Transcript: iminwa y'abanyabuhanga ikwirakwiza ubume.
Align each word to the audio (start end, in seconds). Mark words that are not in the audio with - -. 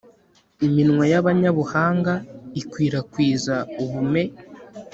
iminwa 0.67 1.03
y'abanyabuhanga 1.11 2.13
ikwirakwiza 2.59 3.55
ubume. 3.83 4.23